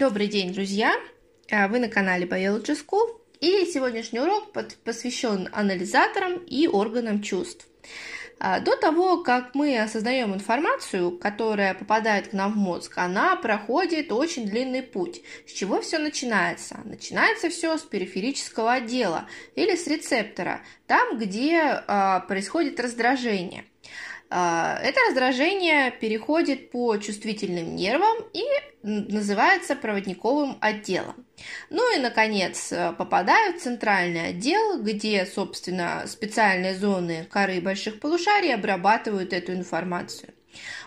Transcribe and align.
Добрый 0.00 0.28
день, 0.28 0.54
друзья! 0.54 0.94
Э, 1.50 1.68
вы 1.68 1.78
на 1.78 1.90
канале 1.90 2.24
Biology 2.24 2.74
School, 2.74 3.20
и 3.38 3.66
сегодняшний 3.66 4.20
урок 4.20 4.50
посвящен 4.82 5.50
анализаторам 5.52 6.38
и 6.38 6.66
органам 6.66 7.20
чувств. 7.20 7.66
Э, 8.40 8.62
до 8.62 8.78
того, 8.78 9.22
как 9.22 9.54
мы 9.54 9.78
осознаем 9.78 10.32
информацию, 10.32 11.18
которая 11.18 11.74
попадает 11.74 12.28
к 12.28 12.32
нам 12.32 12.54
в 12.54 12.56
мозг, 12.56 12.96
она 12.96 13.36
проходит 13.36 14.10
очень 14.10 14.46
длинный 14.46 14.82
путь. 14.82 15.20
С 15.46 15.52
чего 15.52 15.82
все 15.82 15.98
начинается? 15.98 16.80
Начинается 16.86 17.50
все 17.50 17.76
с 17.76 17.82
периферического 17.82 18.72
отдела 18.72 19.28
или 19.54 19.76
с 19.76 19.86
рецептора, 19.86 20.62
там, 20.86 21.18
где 21.18 21.58
э, 21.58 22.20
происходит 22.26 22.80
раздражение. 22.80 23.66
Это 24.30 24.94
раздражение 25.08 25.90
переходит 25.90 26.70
по 26.70 26.96
чувствительным 26.98 27.74
нервам 27.74 28.16
и 28.32 28.44
называется 28.82 29.76
проводниковым 29.76 30.56
отделом. 30.60 31.26
Ну 31.68 31.96
и, 31.96 32.00
наконец, 32.00 32.72
э, 32.72 32.92
попадаю 32.96 33.54
в 33.54 33.60
центральный 33.60 34.28
отдел, 34.28 34.82
где, 34.82 35.26
собственно, 35.26 36.04
специальные 36.06 36.76
зоны 36.76 37.26
коры 37.30 37.60
больших 37.60 38.00
полушарий 38.00 38.54
обрабатывают 38.54 39.32
эту 39.32 39.52
информацию. 39.52 40.32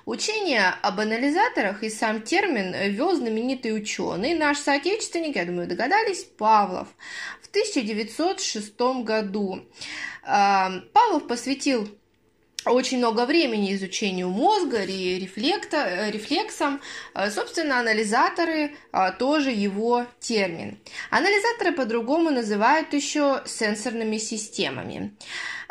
Учение 0.05 0.73
об 0.81 0.99
анализаторах 0.99 1.83
и 1.83 1.89
сам 1.89 2.21
термин 2.21 2.73
ввел 2.73 3.15
знаменитый 3.15 3.75
ученый, 3.75 4.33
наш 4.33 4.57
соотечественник, 4.57 5.37
я 5.37 5.45
думаю, 5.45 5.67
догадались, 5.67 6.23
Павлов, 6.23 6.89
в 7.41 7.47
1906 7.49 9.03
году. 9.03 9.63
Э, 10.25 10.81
Павлов 10.91 11.27
посвятил 11.27 11.87
очень 12.65 12.97
много 12.97 13.25
времени 13.25 13.73
изучению 13.73 14.29
мозга 14.29 14.83
и 14.83 15.19
рефлекта, 15.19 15.77
э, 15.77 16.11
рефлексам. 16.11 16.81
Э, 17.13 17.29
собственно, 17.29 17.79
анализаторы 17.79 18.75
э, 18.91 19.11
тоже 19.19 19.51
его 19.51 20.05
термин. 20.19 20.79
Анализаторы 21.09 21.73
по-другому 21.73 22.29
называют 22.29 22.93
еще 22.93 23.41
сенсорными 23.45 24.17
системами. 24.17 25.13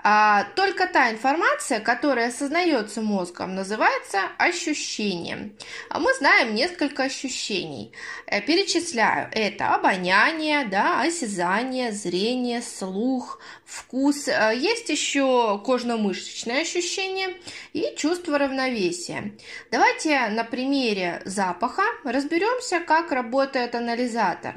А, 0.05 0.45
только 0.57 0.87
та 0.87 1.11
информация, 1.11 1.79
которая 1.81 2.29
осознается 2.29 3.03
мозгом, 3.03 3.55
называется 3.55 4.23
ощущением. 4.37 5.57
А 5.89 6.01
мы 6.01 6.13
знаем 6.15 6.55
несколько 6.55 7.05
ощущений. 7.05 7.93
Перечисляю. 8.27 9.29
Это 9.33 9.75
обоняние, 9.75 10.65
да, 10.67 11.03
осязание, 11.03 11.93
зрение, 11.93 12.63
слух, 12.63 13.39
вкус. 13.65 14.27
Есть 14.27 14.89
еще 14.89 15.61
кожно-мышечное 15.65 16.63
ощущение 16.63 17.37
и 17.73 17.95
чувство 17.97 18.39
равновесия. 18.39 19.33
Давайте 19.71 20.29
на 20.29 20.45
примере 20.45 21.23
запаха 21.25 21.85
разберемся, 22.05 22.81
как 22.81 23.13
работает 23.13 23.75
анализатор. 23.75 24.57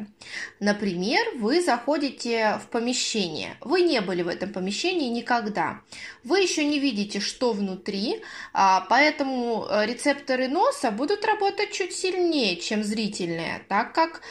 Например, 0.59 1.23
вы 1.35 1.61
заходите 1.61 2.59
в 2.63 2.67
помещение. 2.67 3.57
Вы 3.61 3.81
не 3.81 4.01
были 4.01 4.21
в 4.21 4.27
этом 4.27 4.51
помещении 4.51 5.09
никогда. 5.09 5.81
Вы 6.23 6.41
еще 6.41 6.65
не 6.65 6.79
видите, 6.79 7.19
что 7.19 7.53
внутри, 7.53 8.21
а, 8.53 8.85
поэтому 8.89 9.65
э, 9.69 9.85
рецепторы 9.85 10.47
носа 10.47 10.91
будут 10.91 11.25
работать 11.25 11.71
чуть 11.71 11.93
сильнее, 11.93 12.57
чем 12.57 12.83
зрительные, 12.83 13.63
так 13.69 13.93
как 13.93 14.21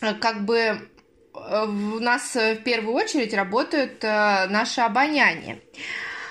как 0.00 0.44
бы 0.44 0.56
э, 1.34 1.64
у 1.66 2.00
нас 2.00 2.34
в 2.34 2.56
первую 2.56 2.94
очередь 2.94 3.34
работает 3.34 4.02
э, 4.02 4.46
наше 4.48 4.80
обоняние. 4.80 5.60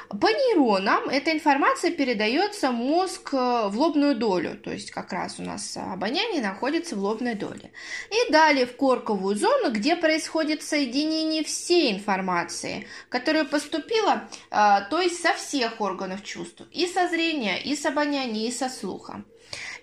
По 0.09 0.25
нейронам 0.25 1.07
эта 1.07 1.31
информация 1.31 1.91
передается 1.91 2.71
мозг 2.71 3.31
э, 3.31 3.67
в 3.67 3.77
лобную 3.77 4.15
долю, 4.15 4.57
то 4.57 4.71
есть 4.71 4.89
как 4.89 5.13
раз 5.13 5.35
у 5.37 5.43
нас 5.43 5.77
обоняние 5.77 6.41
находится 6.41 6.95
в 6.95 6.99
лобной 6.99 7.35
доле. 7.35 7.71
И 8.09 8.31
далее 8.31 8.65
в 8.65 8.75
корковую 8.75 9.35
зону, 9.35 9.71
где 9.71 9.95
происходит 9.95 10.63
соединение 10.63 11.43
всей 11.43 11.91
информации, 11.93 12.87
которая 13.09 13.45
поступила, 13.45 14.27
э, 14.49 14.55
то 14.89 14.99
есть 14.99 15.21
со 15.21 15.35
всех 15.35 15.79
органов 15.79 16.23
чувств, 16.23 16.63
и 16.71 16.87
со 16.87 17.07
зрения, 17.07 17.61
и 17.61 17.75
с 17.75 17.85
обоняния, 17.85 18.47
и 18.47 18.51
со 18.51 18.67
слуха. 18.67 19.23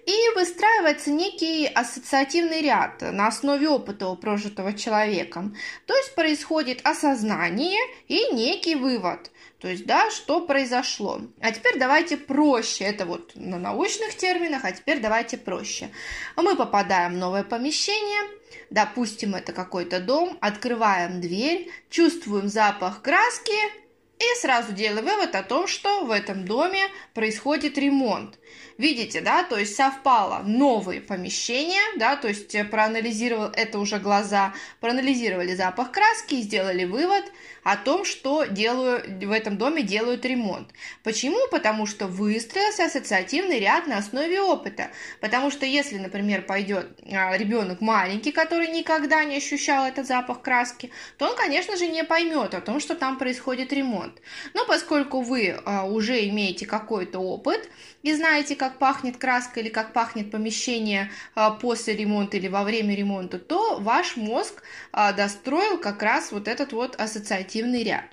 И 0.06 0.16
выстраивается 0.34 1.10
некий 1.10 1.66
ассоциативный 1.66 2.62
ряд 2.62 3.02
на 3.02 3.26
основе 3.26 3.68
опыта, 3.68 4.14
прожитого 4.14 4.72
человеком. 4.72 5.56
То 5.86 5.94
есть 5.94 6.14
происходит 6.14 6.80
осознание 6.84 7.80
и 8.08 8.32
некий 8.32 8.76
вывод– 8.76 9.30
то 9.58 9.68
есть, 9.68 9.86
да, 9.86 10.10
что 10.10 10.42
произошло. 10.46 11.22
А 11.40 11.50
теперь 11.50 11.78
давайте 11.78 12.16
проще. 12.16 12.84
Это 12.84 13.06
вот 13.06 13.32
на 13.34 13.58
научных 13.58 14.14
терминах, 14.14 14.64
а 14.64 14.72
теперь 14.72 15.00
давайте 15.00 15.38
проще. 15.38 15.88
Мы 16.36 16.56
попадаем 16.56 17.14
в 17.14 17.16
новое 17.16 17.42
помещение, 17.42 18.30
допустим, 18.68 19.34
это 19.34 19.52
какой-то 19.52 20.00
дом, 20.00 20.36
открываем 20.40 21.20
дверь, 21.20 21.70
чувствуем 21.88 22.48
запах 22.48 23.00
краски 23.00 23.85
и 24.18 24.40
сразу 24.40 24.72
делаем 24.72 25.04
вывод 25.04 25.34
о 25.34 25.42
том, 25.42 25.66
что 25.66 26.04
в 26.04 26.10
этом 26.10 26.44
доме 26.44 26.88
происходит 27.14 27.78
ремонт. 27.78 28.38
Видите, 28.78 29.22
да, 29.22 29.42
то 29.42 29.56
есть 29.58 29.74
совпало 29.74 30.42
новые 30.44 31.00
помещения, 31.00 31.80
да, 31.96 32.16
то 32.16 32.28
есть 32.28 32.54
проанализировал 32.70 33.50
это 33.54 33.78
уже 33.78 33.98
глаза, 33.98 34.52
проанализировали 34.80 35.54
запах 35.54 35.92
краски 35.92 36.34
и 36.34 36.42
сделали 36.42 36.84
вывод 36.84 37.24
о 37.62 37.76
том, 37.76 38.04
что 38.04 38.44
делаю, 38.44 39.02
в 39.26 39.32
этом 39.32 39.56
доме 39.56 39.82
делают 39.82 40.24
ремонт. 40.24 40.68
Почему? 41.02 41.38
Потому 41.50 41.86
что 41.86 42.06
выстроился 42.06 42.84
ассоциативный 42.84 43.58
ряд 43.58 43.86
на 43.86 43.98
основе 43.98 44.40
опыта. 44.40 44.90
Потому 45.20 45.50
что 45.50 45.66
если, 45.66 45.98
например, 45.98 46.42
пойдет 46.42 46.86
а, 47.10 47.36
ребенок 47.36 47.80
маленький, 47.80 48.30
который 48.30 48.68
никогда 48.68 49.24
не 49.24 49.38
ощущал 49.38 49.84
этот 49.86 50.06
запах 50.06 50.42
краски, 50.42 50.92
то 51.18 51.28
он, 51.28 51.36
конечно 51.36 51.76
же, 51.76 51.88
не 51.88 52.04
поймет 52.04 52.54
о 52.54 52.60
том, 52.60 52.78
что 52.78 52.94
там 52.94 53.18
происходит 53.18 53.72
ремонт. 53.72 54.05
Но 54.54 54.64
поскольку 54.66 55.20
вы 55.20 55.58
а, 55.64 55.84
уже 55.84 56.26
имеете 56.28 56.66
какой-то 56.66 57.18
опыт 57.18 57.68
и 58.02 58.14
знаете, 58.14 58.56
как 58.56 58.78
пахнет 58.78 59.16
краска 59.16 59.60
или 59.60 59.68
как 59.68 59.92
пахнет 59.92 60.30
помещение 60.30 61.10
а, 61.34 61.50
после 61.50 61.94
ремонта 61.94 62.36
или 62.36 62.48
во 62.48 62.64
время 62.64 62.94
ремонта, 62.94 63.38
то 63.38 63.78
ваш 63.78 64.16
мозг 64.16 64.62
достроил 64.92 65.78
как 65.78 66.02
раз 66.02 66.32
вот 66.32 66.48
этот 66.48 66.72
вот 66.72 66.96
ассоциативный 66.96 67.82
ряд. 67.82 68.04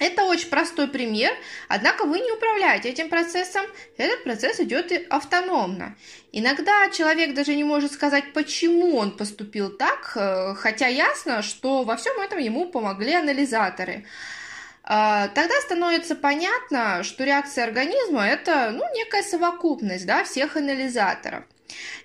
Это 0.00 0.24
очень 0.24 0.48
простой 0.48 0.88
пример, 0.88 1.30
однако 1.68 2.06
вы 2.06 2.20
не 2.20 2.32
управляете 2.32 2.88
этим 2.88 3.10
процессом, 3.10 3.66
этот 3.98 4.24
процесс 4.24 4.58
идет 4.58 4.90
автономно. 5.10 5.94
Иногда 6.32 6.88
человек 6.88 7.34
даже 7.34 7.54
не 7.54 7.64
может 7.64 7.92
сказать, 7.92 8.32
почему 8.32 8.96
он 8.96 9.14
поступил 9.14 9.68
так, 9.68 10.12
э, 10.16 10.54
хотя 10.54 10.86
ясно, 10.86 11.42
что 11.42 11.84
во 11.84 11.96
всем 11.96 12.18
этом 12.18 12.38
ему 12.38 12.70
помогли 12.70 13.12
анализаторы. 13.12 14.06
А, 14.92 15.28
тогда 15.28 15.54
становится 15.60 16.16
понятно, 16.16 17.04
что 17.04 17.22
реакция 17.22 17.62
организма– 17.62 18.26
это 18.28 18.72
ну, 18.72 18.82
некая 18.92 19.22
совокупность 19.22 20.04
да, 20.04 20.24
всех 20.24 20.56
анализаторов. 20.56 21.44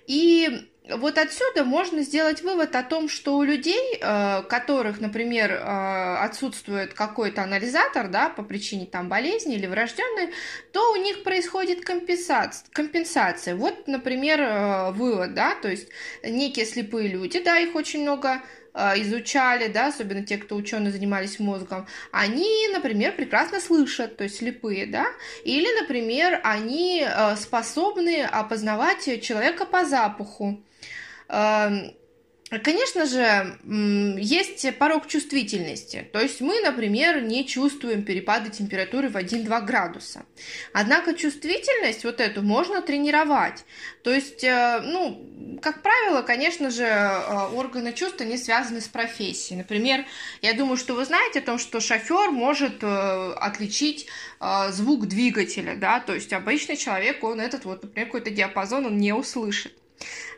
И 0.06 0.68
вот 0.88 1.18
отсюда 1.18 1.64
можно 1.64 2.02
сделать 2.02 2.42
вывод 2.42 2.76
о 2.76 2.84
том, 2.84 3.08
что 3.08 3.38
у 3.38 3.42
людей, 3.42 3.98
э, 4.00 4.42
которых, 4.48 5.00
например, 5.00 5.50
э, 5.50 5.56
отсутствует 5.56 6.94
какой-то 6.94 7.42
анализатор, 7.42 8.06
да, 8.06 8.28
по 8.28 8.44
причине 8.44 8.86
там 8.86 9.08
болезни 9.08 9.56
или 9.56 9.66
врожденной, 9.66 10.32
то 10.72 10.92
у 10.92 10.96
них 10.96 11.24
происходит 11.24 11.84
компенсация. 11.84 12.68
компенсация. 12.70 13.56
Вот, 13.56 13.88
например, 13.88 14.40
э, 14.40 14.92
вывод, 14.92 15.34
да, 15.34 15.56
то 15.60 15.68
есть 15.68 15.88
некие 16.22 16.64
слепые 16.64 17.08
люди, 17.08 17.42
да, 17.42 17.58
их 17.58 17.74
очень 17.74 18.02
много 18.02 18.42
изучали, 18.96 19.68
да, 19.68 19.88
особенно 19.88 20.22
те, 20.24 20.36
кто 20.36 20.54
ученые 20.54 20.92
занимались 20.92 21.38
мозгом, 21.38 21.86
они, 22.12 22.68
например, 22.72 23.16
прекрасно 23.16 23.60
слышат, 23.60 24.16
то 24.16 24.24
есть 24.24 24.36
слепые, 24.36 24.86
да, 24.86 25.06
или, 25.44 25.80
например, 25.80 26.40
они 26.44 27.06
способны 27.36 28.22
опознавать 28.22 29.22
человека 29.22 29.64
по 29.64 29.84
запаху, 29.84 30.62
Конечно 32.48 33.06
же, 33.06 33.58
есть 34.20 34.78
порог 34.78 35.08
чувствительности. 35.08 36.08
То 36.12 36.20
есть 36.20 36.40
мы, 36.40 36.60
например, 36.60 37.20
не 37.22 37.44
чувствуем 37.44 38.04
перепады 38.04 38.50
температуры 38.50 39.08
в 39.08 39.16
1-2 39.16 39.62
градуса. 39.62 40.24
Однако 40.72 41.14
чувствительность 41.14 42.04
вот 42.04 42.20
эту 42.20 42.42
можно 42.42 42.82
тренировать. 42.82 43.64
То 44.04 44.12
есть, 44.12 44.44
э, 44.44 44.80
ну, 44.84 45.58
как 45.60 45.82
правило, 45.82 46.22
конечно 46.22 46.70
же, 46.70 46.84
э, 46.84 47.48
органы 47.52 47.92
чувств, 47.92 48.20
не 48.20 48.36
связаны 48.38 48.80
с 48.80 48.86
профессией. 48.86 49.58
Например, 49.58 50.04
я 50.40 50.52
думаю, 50.52 50.76
что 50.76 50.94
вы 50.94 51.04
знаете 51.04 51.40
о 51.40 51.42
том, 51.42 51.58
что 51.58 51.80
шофер 51.80 52.30
может 52.30 52.84
э, 52.84 53.32
отличить 53.40 54.06
звук 54.68 55.06
двигателя, 55.08 55.76
да, 55.76 55.98
то 55.98 56.14
есть 56.14 56.32
обычный 56.34 56.76
человек, 56.76 57.24
он 57.24 57.40
этот 57.40 57.64
вот, 57.64 57.82
например, 57.82 58.06
какой-то 58.06 58.30
диапазон, 58.30 58.84
он 58.84 58.98
не 58.98 59.14
услышит. 59.14 59.72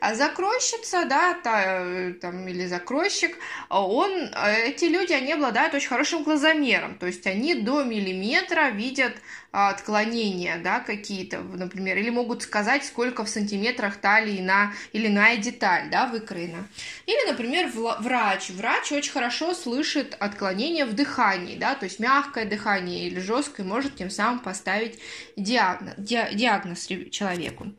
А 0.00 0.14
закройщица, 0.14 1.04
да, 1.04 1.34
та, 1.34 2.12
там, 2.20 2.46
или 2.48 2.66
закройщик, 2.66 3.36
он, 3.68 4.30
эти 4.66 4.84
люди, 4.84 5.12
они 5.12 5.32
обладают 5.32 5.74
очень 5.74 5.88
хорошим 5.88 6.22
глазомером, 6.22 6.98
то 6.98 7.06
есть 7.06 7.26
они 7.26 7.54
до 7.54 7.82
миллиметра 7.84 8.70
видят 8.70 9.14
отклонения, 9.50 10.60
да, 10.62 10.80
какие-то, 10.80 11.38
например, 11.40 11.96
или 11.96 12.10
могут 12.10 12.42
сказать, 12.42 12.84
сколько 12.84 13.24
в 13.24 13.28
сантиметрах 13.28 13.96
та 13.96 14.20
или 14.20 14.40
иная, 14.40 14.74
или 14.92 15.06
иная 15.06 15.38
деталь, 15.38 15.88
да, 15.90 16.06
выкроена. 16.06 16.68
Или, 17.06 17.30
например, 17.30 17.70
врач. 17.72 18.50
Врач 18.50 18.92
очень 18.92 19.12
хорошо 19.12 19.54
слышит 19.54 20.14
отклонения 20.20 20.84
в 20.84 20.92
дыхании, 20.92 21.56
да, 21.56 21.74
то 21.74 21.84
есть 21.84 21.98
мягкое 21.98 22.44
дыхание 22.44 23.06
или 23.06 23.20
жесткое 23.20 23.64
может 23.64 23.96
тем 23.96 24.10
самым 24.10 24.40
поставить 24.40 24.98
диагноз, 25.36 25.94
диагноз 25.96 26.86
человеку. 27.10 27.72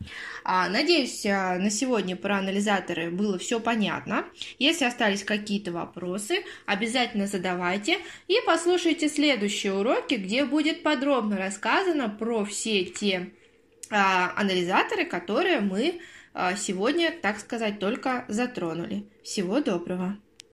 А, 0.44 0.68
надеюсь, 0.69 1.24
а, 1.27 1.60
на 1.60 1.69
сегодня 1.69 2.08
про 2.15 2.38
анализаторы 2.38 3.09
было 3.09 3.38
все 3.38 3.59
понятно. 3.59 4.25
Если 4.57 4.85
остались 4.85 5.23
какие-то 5.23 5.71
вопросы, 5.71 6.44
обязательно 6.65 7.27
задавайте 7.27 7.97
и 8.27 8.38
послушайте 8.45 9.09
следующие 9.09 9.73
уроки, 9.73 10.15
где 10.15 10.45
будет 10.45 10.83
подробно 10.83 11.38
рассказано 11.38 12.09
про 12.09 12.45
все 12.45 12.85
те 12.85 13.31
а, 13.89 14.33
анализаторы, 14.35 15.06
которые 15.06 15.59
мы 15.59 16.00
сегодня, 16.57 17.11
так 17.11 17.39
сказать, 17.39 17.79
только 17.79 18.23
затронули. 18.27 19.03
Всего 19.23 19.61
доброго! 19.61 20.17